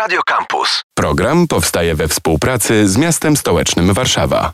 [0.00, 0.82] Radio Campus.
[0.94, 4.52] Program powstaje we współpracy z miastem stołecznym Warszawa.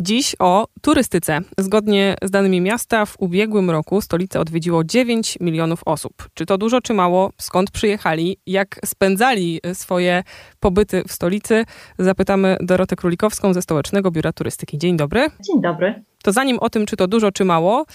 [0.00, 1.40] Dziś o turystyce.
[1.58, 6.12] Zgodnie z danymi miasta w ubiegłym roku stolicę odwiedziło 9 milionów osób.
[6.34, 7.30] Czy to dużo, czy mało?
[7.40, 8.36] Skąd przyjechali?
[8.46, 10.22] Jak spędzali swoje
[10.60, 11.64] pobyty w stolicy?
[11.98, 14.78] Zapytamy Dorotę Królikowską ze Stołecznego Biura Turystyki.
[14.78, 15.20] Dzień dobry.
[15.40, 16.02] Dzień dobry.
[16.22, 17.86] To zanim o tym, czy to dużo, czy mało,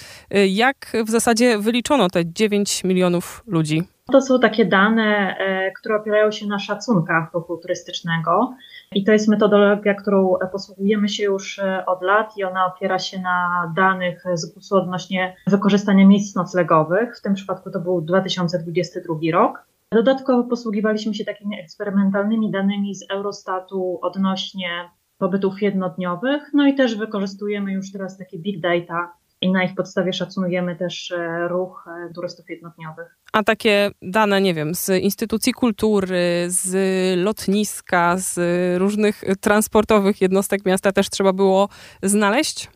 [0.47, 3.83] jak w zasadzie wyliczono te 9 milionów ludzi?
[4.11, 8.55] To są takie dane, e, które opierają się na szacunkach ruchu turystycznego
[8.91, 13.19] i to jest metodologia, którą posługujemy się już e, od lat i ona opiera się
[13.19, 17.17] na danych z GUS-u odnośnie wykorzystania miejsc noclegowych.
[17.17, 19.65] W tym przypadku to był 2022 rok.
[19.91, 27.73] Dodatkowo posługiwaliśmy się takimi eksperymentalnymi danymi z Eurostatu odnośnie pobytów jednodniowych, no i też wykorzystujemy
[27.73, 32.49] już teraz takie big data i na ich podstawie szacunujemy też e, ruch e, turystów
[32.49, 33.17] jednodniowych.
[33.33, 36.75] A takie dane, nie wiem, z instytucji kultury, z
[37.23, 38.39] lotniska, z
[38.79, 41.69] różnych transportowych jednostek miasta też trzeba było
[42.03, 42.69] znaleźć?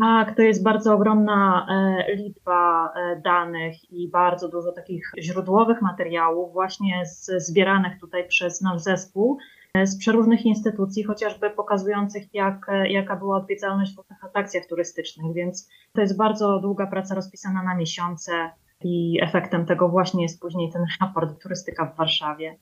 [0.00, 1.66] Tak, to jest bardzo ogromna
[2.08, 2.92] e, liczba
[3.24, 7.02] danych i bardzo dużo takich źródłowych materiałów, właśnie
[7.36, 9.38] zbieranych tutaj przez nasz zespół
[9.84, 16.00] z przeróżnych instytucji, chociażby pokazujących, jak, jaka była odwiedzalność w różnych atrakcjach turystycznych, więc to
[16.00, 18.50] jest bardzo długa praca rozpisana na miesiące
[18.84, 22.56] i efektem tego właśnie jest później ten raport Turystyka w Warszawie.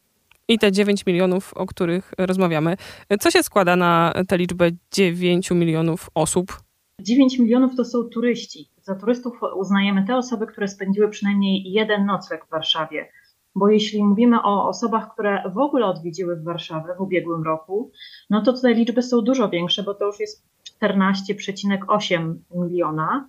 [0.49, 2.77] I te 9 milionów, o których rozmawiamy.
[3.21, 6.61] Co się składa na tę liczbę 9 milionów osób?
[7.01, 8.69] 9 milionów to są turyści.
[8.83, 13.09] Za turystów uznajemy te osoby, które spędziły przynajmniej jeden nocleg w Warszawie
[13.55, 17.91] bo jeśli mówimy o osobach, które w ogóle odwiedziły w Warszawę w ubiegłym roku,
[18.31, 20.45] no to tutaj liczby są dużo większe, bo to już jest
[20.83, 23.29] 14,8 miliona.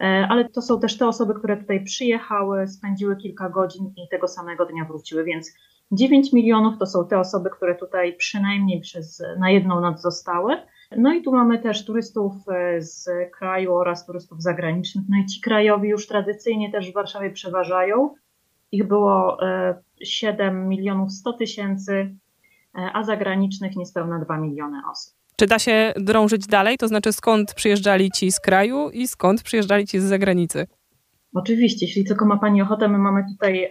[0.00, 4.28] E, ale to są też te osoby, które tutaj przyjechały, spędziły kilka godzin i tego
[4.28, 5.52] samego dnia wróciły, więc
[5.92, 10.56] 9 milionów to są te osoby, które tutaj przynajmniej przez, na jedną noc zostały.
[10.96, 15.04] No i tu mamy też turystów e, z kraju oraz turystów zagranicznych.
[15.08, 18.14] No i ci krajowi już tradycyjnie też w Warszawie przeważają.
[18.72, 19.38] Ich było
[20.02, 25.14] 7 e, milionów 100 tysięcy, e, a zagranicznych niespełna 2 miliony osób.
[25.36, 26.78] Czy da się drążyć dalej?
[26.78, 30.66] To znaczy skąd przyjeżdżali ci z kraju i skąd przyjeżdżali ci z zagranicy?
[31.34, 33.70] Oczywiście, jeśli tylko ma Pani ochotę, my mamy tutaj e,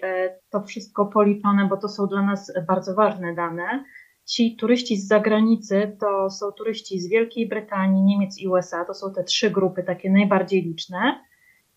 [0.49, 3.85] to wszystko policzone, bo to są dla nas bardzo ważne dane.
[4.25, 8.85] Ci turyści z zagranicy to są turyści z Wielkiej Brytanii, Niemiec i USA.
[8.85, 11.25] To są te trzy grupy takie najbardziej liczne.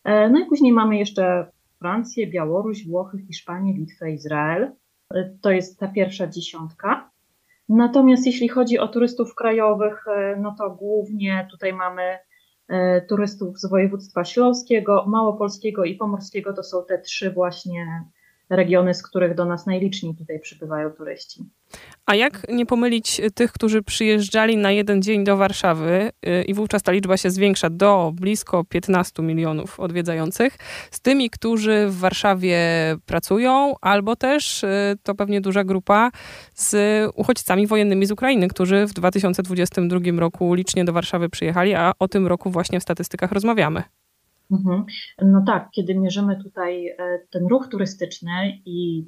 [0.05, 1.47] No i później mamy jeszcze
[1.85, 4.73] Francję, Białoruś, Włochy, Hiszpanię, Litwę, Izrael.
[5.41, 7.11] To jest ta pierwsza dziesiątka.
[7.69, 12.19] Natomiast jeśli chodzi o turystów krajowych, e, no to głównie tutaj mamy
[12.69, 16.53] e, turystów z województwa śląskiego, małopolskiego i pomorskiego.
[16.53, 18.05] To są te trzy właśnie
[18.51, 21.45] regiony, z których do nas najliczniej tutaj przybywają turyści.
[22.07, 26.83] A jak nie pomylić tych, którzy przyjeżdżali na jeden dzień do Warszawy y, i wówczas
[26.83, 30.57] ta liczba się zwiększa do blisko 15 milionów odwiedzających,
[30.91, 32.59] z tymi, którzy w Warszawie
[33.07, 34.69] pracują, albo też y,
[35.03, 36.11] to pewnie duża grupa
[36.55, 36.77] z
[37.15, 42.27] uchodźcami wojennymi z Ukrainy, którzy w 2022 roku licznie do Warszawy przyjechali, a o tym
[42.27, 43.83] roku właśnie w statystykach rozmawiamy.
[44.51, 44.85] Mhm.
[45.23, 46.97] No tak, kiedy mierzymy tutaj e,
[47.31, 49.07] ten ruch turystyczny i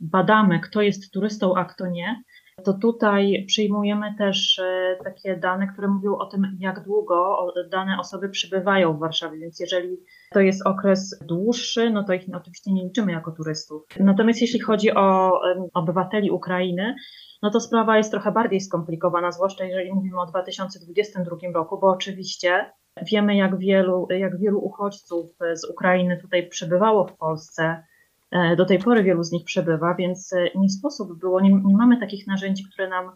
[0.00, 2.22] badamy, kto jest turystą, a kto nie,
[2.64, 8.28] to tutaj przyjmujemy też e, takie dane, które mówią o tym, jak długo dane osoby
[8.28, 9.38] przybywają w Warszawie.
[9.38, 9.96] Więc jeżeli
[10.32, 13.82] to jest okres dłuższy, no to ich oczywiście nie liczymy jako turystów.
[14.00, 15.40] Natomiast jeśli chodzi o
[15.74, 16.94] obywateli Ukrainy,
[17.42, 22.70] no to sprawa jest trochę bardziej skomplikowana, zwłaszcza jeżeli mówimy o 2022 roku, bo oczywiście
[23.02, 27.84] Wiemy, jak wielu, jak wielu uchodźców z Ukrainy tutaj przebywało w Polsce.
[28.30, 31.76] E, do tej pory wielu z nich przebywa, więc e, nie sposób było, nie, nie
[31.76, 33.12] mamy takich narzędzi, które nam,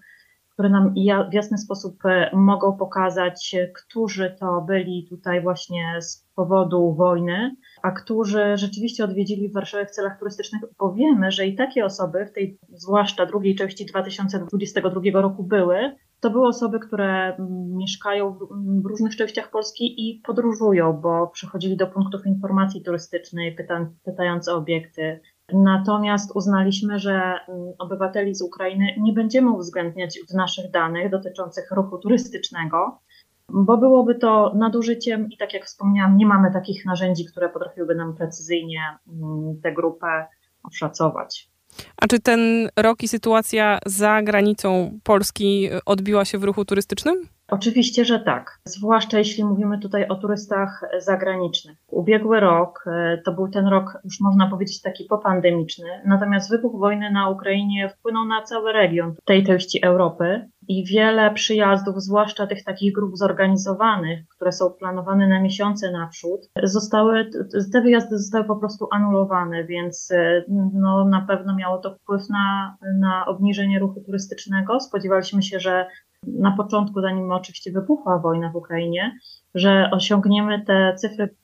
[0.52, 0.94] które nam
[1.30, 7.90] w jasny sposób e, mogą pokazać, którzy to byli tutaj właśnie z powodu wojny, a
[7.90, 12.32] którzy rzeczywiście odwiedzili w Warszawie w celach turystycznych, bo wiemy, że i takie osoby w
[12.32, 17.36] tej zwłaszcza drugiej części 2022 roku były, to były osoby, które
[17.76, 18.38] mieszkają
[18.82, 24.56] w różnych częściach Polski i podróżują, bo przychodzili do punktów informacji turystycznej, pyta, pytając o
[24.56, 25.20] obiekty.
[25.52, 31.98] Natomiast uznaliśmy, że mm, obywateli z Ukrainy nie będziemy uwzględniać w naszych danych dotyczących ruchu
[31.98, 33.00] turystycznego,
[33.48, 38.16] bo byłoby to nadużyciem i tak jak wspomniałam, nie mamy takich narzędzi, które potrafiłyby nam
[38.16, 40.26] precyzyjnie mm, tę grupę
[40.62, 41.49] oszacować.
[41.96, 47.28] A czy ten rok i sytuacja za granicą Polski odbiła się w ruchu turystycznym?
[47.50, 48.60] Oczywiście, że tak.
[48.64, 51.78] Zwłaszcza jeśli mówimy tutaj o turystach zagranicznych.
[51.88, 57.10] Ubiegły rok e, to był ten rok, już można powiedzieć, taki popandemiczny, natomiast wybuch wojny
[57.10, 62.92] na Ukrainie wpłynął na cały region tej części Europy i wiele przyjazdów, zwłaszcza tych takich
[62.92, 67.30] grup zorganizowanych, które są planowane na miesiące naprzód, zostały,
[67.72, 70.44] te wyjazdy zostały po prostu anulowane, więc e,
[70.74, 74.80] no, na pewno miało to wpływ na, na obniżenie ruchu turystycznego.
[74.80, 75.86] Spodziewaliśmy się, że
[76.26, 79.18] na początku, zanim oczywiście wybuchła wojna w Ukrainie,
[79.54, 81.36] że osiągniemy te cyfry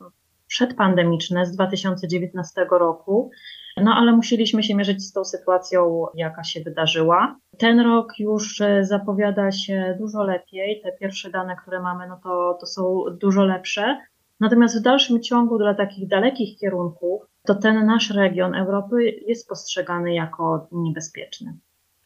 [0.46, 3.30] przedpandemiczne z 2019 roku,
[3.76, 7.38] no ale musieliśmy się mierzyć z tą sytuacją, jaka się wydarzyła.
[7.58, 10.80] Ten rok już e, zapowiada się dużo lepiej.
[10.82, 14.00] Te pierwsze dane, które mamy, no to, to są dużo lepsze.
[14.40, 20.14] Natomiast w dalszym ciągu dla takich dalekich kierunków, to ten nasz region Europy jest postrzegany
[20.14, 21.58] jako niebezpieczny.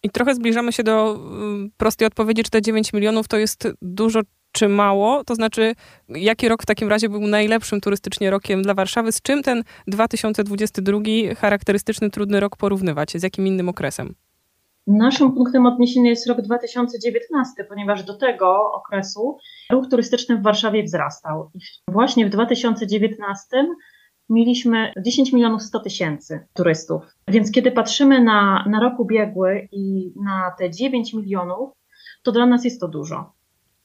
[0.02, 4.20] I trochę zbliżamy się do mm, prostej odpowiedzi, czy te 9 milionów to jest dużo
[4.52, 5.24] czy mało?
[5.24, 5.74] To znaczy,
[6.08, 9.12] jaki rok w takim razie był najlepszym turystycznie rokiem dla Warszawy?
[9.12, 11.00] Z czym ten 2022
[11.36, 13.12] charakterystyczny, trudny rok porównywać?
[13.12, 14.14] Z jakim innym okresem?
[14.86, 19.38] Naszym punktem odniesienia jest rok 2019, ponieważ do tego okresu
[19.72, 21.50] ruch turystyczny w Warszawie wzrastał.
[21.54, 21.58] I
[21.88, 23.46] właśnie w 2019
[24.30, 27.02] mieliśmy 10 milionów 100 tysięcy turystów.
[27.28, 31.70] Więc kiedy patrzymy na, na rok ubiegły i na te 9 milionów,
[32.22, 33.32] to dla nas jest to dużo.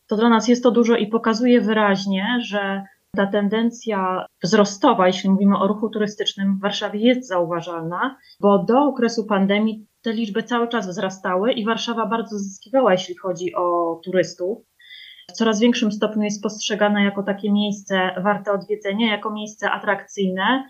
[0.07, 2.83] To dla nas jest to dużo i pokazuje wyraźnie, że
[3.15, 9.25] ta tendencja wzrostowa, jeśli mówimy o ruchu turystycznym w Warszawie, jest zauważalna, bo do okresu
[9.25, 14.57] pandemii te liczby cały czas wzrastały i Warszawa bardzo zyskiwała, jeśli chodzi o turystów
[15.29, 20.69] w coraz większym stopniu jest postrzegane jako takie miejsce warte odwiedzenia, jako miejsce atrakcyjne.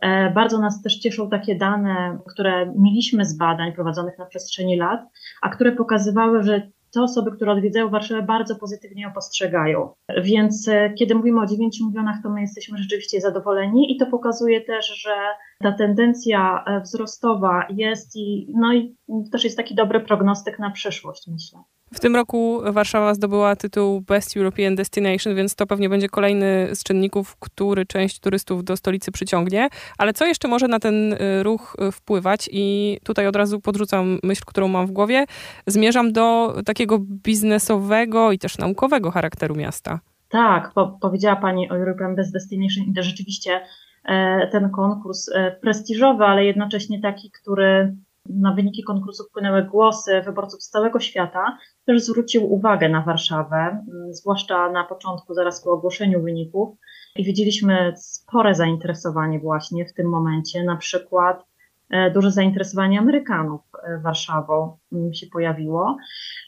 [0.00, 5.00] E, bardzo nas też cieszą takie dane, które mieliśmy z badań prowadzonych na przestrzeni lat,
[5.42, 9.94] a które pokazywały, że te osoby, które odwiedzają Warszawę, bardzo pozytywnie ją postrzegają.
[10.22, 14.60] Więc e, kiedy mówimy o 9 milionach, to my jesteśmy rzeczywiście zadowoleni i to pokazuje
[14.60, 15.14] też, że
[15.58, 18.96] ta tendencja e, wzrostowa jest i, no i
[19.32, 21.58] też jest taki dobry prognostyk na przyszłość, myślę.
[21.94, 26.82] W tym roku Warszawa zdobyła tytuł Best European Destination, więc to pewnie będzie kolejny z
[26.82, 29.68] czynników, który część turystów do stolicy przyciągnie.
[29.98, 32.48] Ale co jeszcze może na ten y, ruch y, wpływać?
[32.52, 35.24] I tutaj od razu podrzucam myśl, którą mam w głowie.
[35.66, 40.00] Zmierzam do takiego biznesowego i też naukowego charakteru miasta.
[40.28, 43.60] Tak, po, powiedziała Pani o European Best Destination i to rzeczywiście
[44.04, 47.96] e, ten konkurs e, prestiżowy, ale jednocześnie taki, który
[48.28, 54.14] na wyniki konkursu wpłynęły głosy wyborców z całego świata, też zwrócił uwagę na Warszawę, mm,
[54.14, 56.78] zwłaszcza na początku, zaraz po ogłoszeniu wyników.
[57.16, 61.44] I widzieliśmy spore zainteresowanie właśnie w tym momencie, na przykład
[61.90, 65.96] e, duże zainteresowanie Amerykanów e, Warszawą mm, się pojawiło.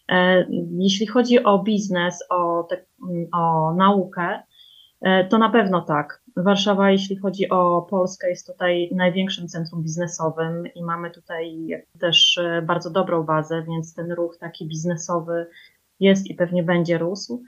[0.08, 0.46] E,
[0.78, 4.43] jeśli chodzi o biznes, o, te, mm, o naukę,
[5.31, 6.22] to na pewno tak.
[6.37, 11.69] Warszawa, jeśli chodzi o Polskę, jest tutaj największym centrum biznesowym i mamy tutaj
[12.00, 15.46] też e, bardzo dobrą bazę, więc ten ruch taki biznesowy
[16.00, 17.43] jest i pewnie będzie rósł.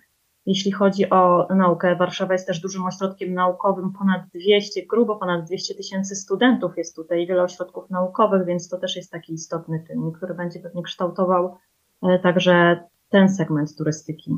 [0.46, 5.74] Jeśli chodzi o naukę, Warszawa jest też dużym ośrodkiem naukowym, ponad 200, grubo ponad 200
[5.74, 10.34] tysięcy studentów jest tutaj, wiele ośrodków naukowych, więc to też jest taki istotny czynnik, który
[10.34, 11.56] będzie pewnie kształtował
[12.02, 14.36] e, także ten segment turystyki.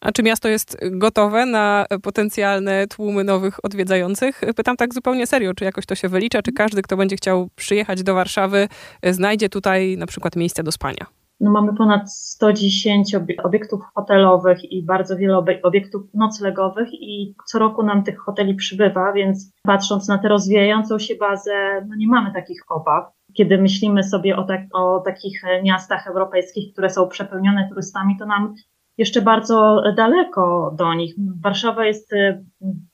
[0.00, 4.40] A czy miasto jest gotowe na potencjalne tłumy nowych odwiedzających?
[4.56, 8.02] Pytam tak zupełnie serio, czy jakoś to się wylicza, czy każdy, kto będzie chciał przyjechać
[8.02, 8.68] do Warszawy,
[9.10, 11.06] znajdzie tutaj na przykład miejsca do spania?
[11.40, 18.02] No mamy ponad 110 obiektów hotelowych i bardzo wiele obiektów noclegowych i co roku nam
[18.02, 23.04] tych hoteli przybywa, więc patrząc na tę rozwijającą się bazę, no nie mamy takich obaw.
[23.34, 28.54] Kiedy myślimy sobie o, tak, o takich miastach europejskich, które są przepełnione turystami, to nam
[28.98, 31.14] jeszcze bardzo daleko do nich.
[31.40, 32.44] Warszawa jest y,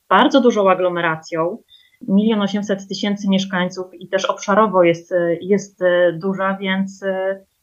[0.08, 1.58] bardzo dużą aglomeracją,
[2.08, 7.04] milion osiemset tysięcy mieszkańców i też obszarowo jest, y, jest y, duża, więc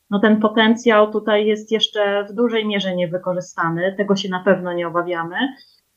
[0.10, 3.96] no ten potencjał tutaj jest jeszcze w dużej mierze niewykorzystany.
[3.98, 5.36] Tego się na pewno nie obawiamy.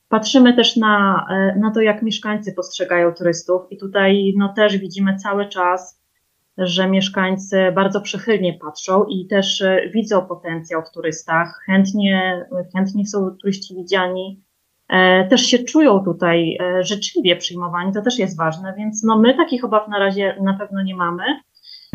[0.08, 1.26] Patrzymy też na,
[1.60, 6.05] na to, jak mieszkańcy postrzegają turystów, i tutaj no, też widzimy cały czas
[6.58, 12.46] że mieszkańcy bardzo przychylnie patrzą i też e, widzą potencjał w turystach, chętnie,
[12.76, 14.42] chętnie są turyści widziani,
[14.88, 19.34] e, też się czują tutaj e, życzliwie przyjmowani, to też jest ważne, więc no my
[19.34, 21.24] takich obaw na razie na pewno nie mamy.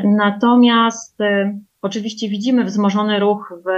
[0.03, 1.17] Natomiast
[1.81, 3.69] oczywiście widzimy wzmożony ruch w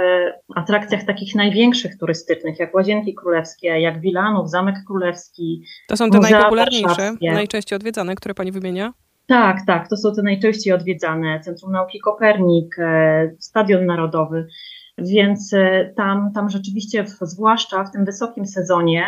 [0.56, 5.64] atrakcjach takich największych turystycznych, jak Łazienki Królewskie, jak Wilanów, Zamek Królewski.
[5.88, 8.92] To są te najpopularniejsze, najczęściej odwiedzane, które pani wymienia?
[9.26, 11.40] Tak, tak, to są te najczęściej odwiedzane.
[11.40, 14.46] Centrum Nauki Kopernik, e, Stadion Narodowy.
[14.98, 15.54] Więc
[15.96, 19.04] tam, tam rzeczywiście, zwłaszcza w tym wysokim sezonie,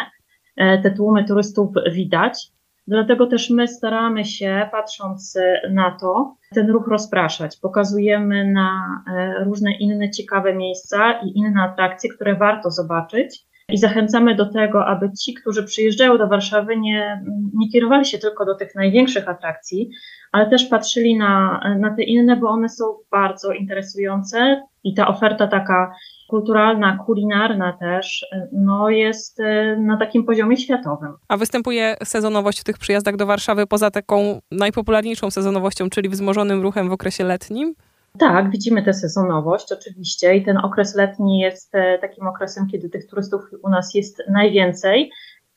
[0.57, 2.49] te tłumy turystów widać.
[2.87, 5.39] Dlatego też my staramy się, patrząc
[5.71, 7.57] na to, ten ruch rozpraszać.
[7.57, 9.03] Pokazujemy na
[9.45, 13.46] różne inne ciekawe miejsca i inne atrakcje, które warto zobaczyć.
[13.69, 18.45] I zachęcamy do tego, aby ci, którzy przyjeżdżają do Warszawy, nie, nie kierowali się tylko
[18.45, 19.91] do tych największych atrakcji,
[20.33, 25.47] ale też patrzyli na, na te inne, bo one są bardzo interesujące i ta oferta
[25.47, 25.93] taka
[26.29, 31.13] kulturalna, kulinarna też, no jest e, na takim poziomie światowym.
[31.29, 36.89] A występuje sezonowość w tych przyjazdach do Warszawy poza taką najpopularniejszą sezonowością, czyli wzmożonym ruchem
[36.89, 37.75] w okresie letnim?
[38.19, 43.07] Tak, widzimy tę sezonowość oczywiście i ten okres letni jest e, takim okresem, kiedy tych
[43.07, 45.11] turystów u nas jest najwięcej.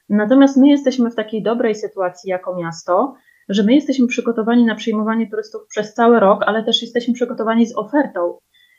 [0.09, 3.15] Natomiast my jesteśmy w takiej dobrej sytuacji jako miasto,
[3.49, 7.77] że my jesteśmy przygotowani na przyjmowanie turystów przez cały rok, ale też jesteśmy przygotowani z
[7.77, 8.37] ofertą,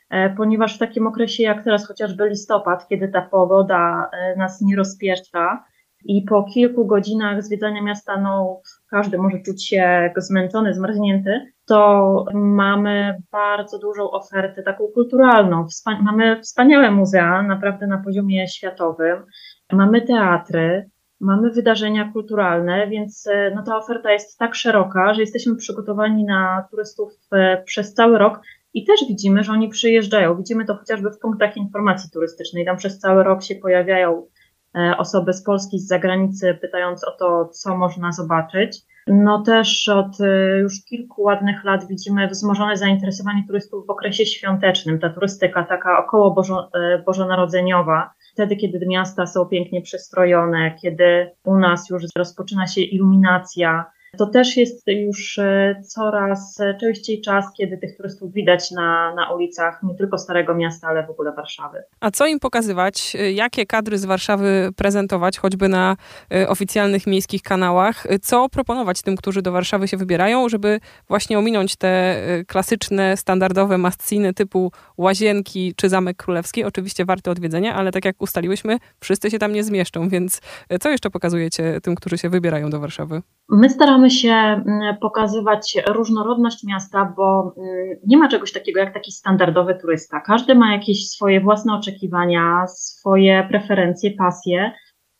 [0.09, 4.75] e, ponieważ w takim okresie jak teraz chociażby listopad, kiedy ta pogoda e, nas nie
[4.75, 5.63] rozpieszcza,
[6.05, 13.21] i po kilku godzinach zwiedzania miasta, no każdy może czuć się zmęczony, zmarznięty, to mamy
[13.31, 15.67] bardzo dużą ofertę taką kulturalną.
[16.01, 19.25] Mamy wspaniałe muzea, naprawdę na poziomie światowym.
[19.71, 25.55] Mamy teatry, mamy wydarzenia kulturalne, więc e, no, ta oferta jest tak szeroka, że jesteśmy
[25.55, 28.41] przygotowani na turystów e, przez cały rok
[28.73, 30.37] i też widzimy, że oni przyjeżdżają.
[30.37, 32.65] Widzimy to chociażby w punktach informacji turystycznej.
[32.65, 34.27] Tam przez cały rok się pojawiają
[34.75, 38.77] E, osoby z Polski, z zagranicy, pytając o to, co można zobaczyć.
[39.13, 44.99] No też od e, już kilku ładnych lat widzimy wzmożone zainteresowanie turystów w okresie świątecznym.
[44.99, 51.57] Ta turystyka taka około bożo, e, bożonarodzeniowa, wtedy kiedy miasta są pięknie przystrojone, kiedy u
[51.57, 53.85] nas już rozpoczyna się iluminacja,
[54.17, 59.83] to też jest już e, coraz częściej czas, kiedy tych turystów widać na, na ulicach
[59.83, 61.83] nie tylko Starego Miasta, ale w ogóle Warszawy.
[61.99, 63.17] A co im pokazywać?
[63.33, 65.97] Jakie kadry z Warszawy prezentować, choćby na
[66.33, 68.07] e, oficjalnych miejskich kanałach?
[68.21, 73.77] Co proponować tym, którzy do Warszawy się wybierają, żeby właśnie ominąć te e, klasyczne, standardowe
[73.77, 76.63] masciny typu Łazienki czy Zamek Królewski?
[76.63, 80.41] Oczywiście warte odwiedzenia, ale tak jak ustaliłyśmy, wszyscy się tam nie zmieszczą, więc
[80.81, 83.21] co jeszcze pokazujecie tym, którzy się wybierają do Warszawy?
[83.51, 89.11] My staramy się mm, pokazywać różnorodność miasta, bo mm, nie ma czegoś takiego jak taki
[89.11, 90.19] standardowy turysta.
[90.19, 94.71] Każdy ma jakieś swoje własne oczekiwania, swoje preferencje, pasje,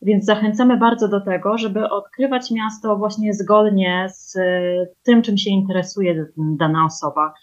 [0.01, 4.37] więc zachęcamy bardzo do tego, żeby odkrywać miasto właśnie zgodnie z
[5.03, 7.33] tym, czym się interesuje dana osoba.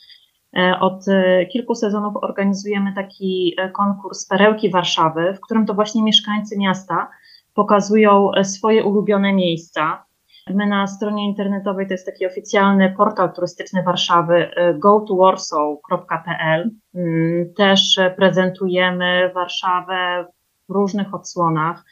[0.56, 6.02] E, od e, kilku sezonów organizujemy taki e, konkurs Perełki Warszawy, w którym to właśnie
[6.02, 7.08] mieszkańcy miasta
[7.54, 10.07] pokazują swoje ulubione miejsca.
[10.54, 16.70] My na stronie internetowej, to jest taki oficjalny portal turystyczny Warszawy, y, gotowarsaw.pl.
[16.94, 20.26] Mm, też prezentujemy Warszawę
[20.68, 21.84] w różnych odsłonach.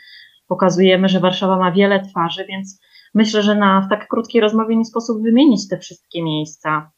[0.49, 2.81] Pokazujemy, że Warszawa ma wiele twarzy, więc
[3.15, 6.91] myślę, że na, w tak krótkiej rozmowie nie sposób wymienić te wszystkie miejsca.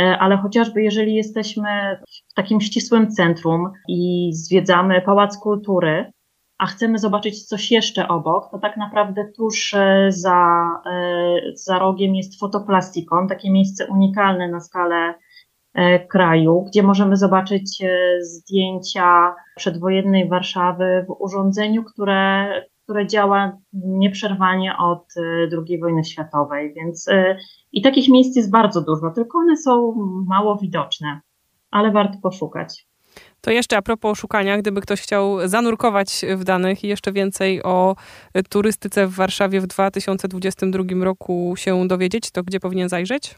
[0.00, 6.12] Y, ale chociażby jeżeli jesteśmy w takim ścisłym centrum i zwiedzamy Pałac Kultury,
[6.58, 12.14] a chcemy zobaczyć coś jeszcze obok, to tak naprawdę tuż e, za, e, za rogiem
[12.14, 15.14] jest fotoplastikon, takie miejsce unikalne na skalę
[15.74, 17.82] e, kraju, gdzie możemy zobaczyć
[18.20, 22.48] zdjęcia przedwojennej Warszawy w urządzeniu, które,
[22.84, 25.14] które działa nieprzerwanie od
[25.68, 26.74] II wojny światowej.
[26.74, 27.06] Więc
[27.72, 29.94] i takich miejsc jest bardzo dużo, tylko one są
[30.28, 31.20] mało widoczne,
[31.70, 32.86] ale warto poszukać.
[33.46, 37.96] To jeszcze a propos szukania, gdyby ktoś chciał zanurkować w danych i jeszcze więcej o
[38.48, 43.34] turystyce w Warszawie w 2022 roku się dowiedzieć, to gdzie powinien zajrzeć?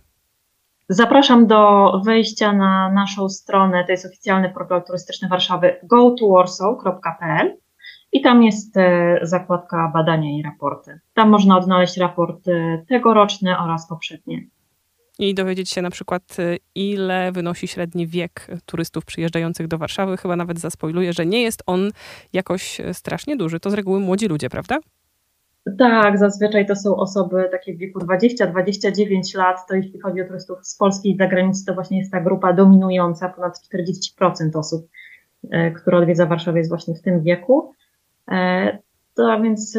[0.88, 7.56] Zapraszam do wejścia na naszą stronę, to jest oficjalny portal turystyczny Warszawy gotowarsaw.pl
[8.12, 11.00] i tam jest e, zakładka badania i raporty.
[11.14, 12.44] Tam można odnaleźć raport
[12.88, 14.42] tegoroczny oraz poprzednie
[15.18, 20.16] i dowiedzieć się na przykład, y, ile wynosi średni wiek turystów przyjeżdżających do Warszawy.
[20.16, 21.90] Chyba nawet zaspoiluję, że nie jest on
[22.32, 23.60] jakoś y, strasznie duży.
[23.60, 24.78] To z reguły młodzi ludzie, prawda?
[25.78, 29.66] Tak, zazwyczaj to są osoby takie w wieku 20-29 lat.
[29.68, 33.28] To jeśli chodzi o turystów z Polski i zagranicy, to właśnie jest ta grupa dominująca.
[33.28, 34.88] Ponad 40% osób,
[35.44, 37.74] y, które odwiedza Warszawę jest właśnie w tym wieku.
[39.18, 39.78] To a więc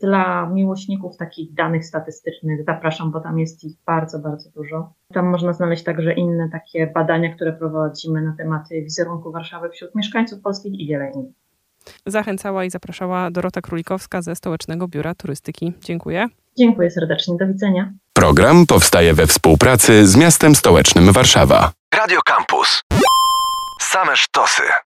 [0.00, 4.92] dla miłośników takich danych statystycznych zapraszam, bo tam jest ich bardzo, bardzo dużo.
[5.14, 10.40] Tam można znaleźć także inne takie badania, które prowadzimy na tematy wizerunku Warszawy wśród mieszkańców
[10.40, 11.32] polskich i wiele innych.
[12.06, 15.72] Zachęcała i zapraszała Dorota Królikowska ze Stołecznego Biura Turystyki.
[15.80, 16.26] Dziękuję.
[16.58, 17.36] Dziękuję serdecznie.
[17.36, 17.92] Do widzenia.
[18.12, 21.72] Program powstaje we współpracy z miastem stołecznym Warszawa.
[21.94, 22.82] Radio Campus.
[23.80, 24.62] Same sztosy.